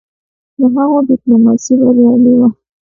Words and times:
د 0.57 0.59
هغه 0.75 0.97
ډيپلوماسي 1.07 1.73
بریالی 1.79 2.33
وه. 2.39 2.49